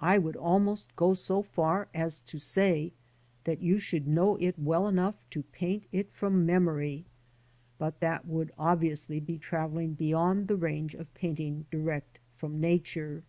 [0.00, 2.94] I would almost go as far as to say
[3.44, 7.04] that you should know it well enough to paint it from memory,
[7.76, 13.22] but that would obviously be travelling beyond the range of painting direct from Nature.